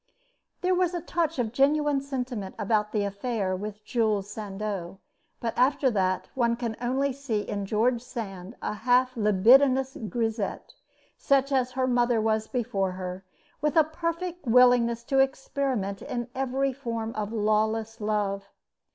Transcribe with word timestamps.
There 0.61 0.73
was 0.73 0.95
a 0.95 1.01
touch 1.01 1.37
of 1.37 1.51
genuine 1.53 2.01
sentiment 2.01 2.55
about 2.57 2.91
the 2.91 3.03
affair 3.05 3.55
with 3.55 3.85
Jules 3.85 4.31
Sandeau; 4.31 4.97
but 5.39 5.55
after 5.55 5.91
that, 5.91 6.27
one 6.33 6.55
can 6.55 6.75
only 6.81 7.13
see 7.13 7.41
in 7.41 7.67
George 7.67 8.01
Sand 8.01 8.55
a 8.63 8.73
half 8.73 9.15
libidinous 9.15 9.95
grisette, 10.09 10.73
such 11.17 11.51
as 11.51 11.73
her 11.73 11.85
mother 11.85 12.19
was 12.19 12.47
before 12.47 12.93
her, 12.93 13.23
with 13.61 13.75
a 13.77 13.83
perfect 13.83 14.47
willingness 14.47 15.03
to 15.03 15.19
experiment 15.19 16.01
in 16.01 16.29
every 16.33 16.73
form 16.73 17.13
of 17.13 17.31
lawless 17.31 18.01
love. 18.01 18.49